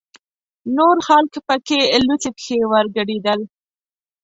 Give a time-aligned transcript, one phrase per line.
[0.75, 3.39] نور خلک پکې لوڅې پښې ورګډېدل.